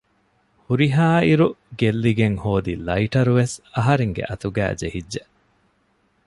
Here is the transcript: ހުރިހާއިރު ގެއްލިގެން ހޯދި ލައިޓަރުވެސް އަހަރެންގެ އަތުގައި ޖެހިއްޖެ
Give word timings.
ހުރިހާއިރު 0.65 1.47
ގެއްލިގެން 1.79 2.37
ހޯދި 2.43 2.73
ލައިޓަރުވެސް 2.87 3.55
އަހަރެންގެ 3.75 4.23
އަތުގައި 4.29 4.73
ޖެހިއްޖެ 4.79 5.21